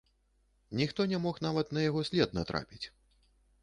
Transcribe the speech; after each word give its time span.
Ніхто 0.79 1.05
не 1.13 1.21
мог 1.27 1.35
нават 1.49 1.71
на 1.79 1.87
яго 1.89 2.05
след 2.11 2.29
натрапіць. 2.39 2.85